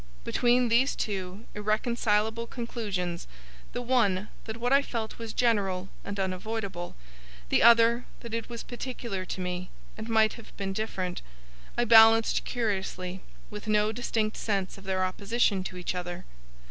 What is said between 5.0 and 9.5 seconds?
was general and unavoidable; the other, that it was particular to